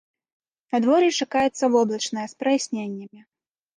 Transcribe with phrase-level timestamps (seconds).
[0.75, 3.19] Надвор'е чакаецца воблачнае з праясненнямі.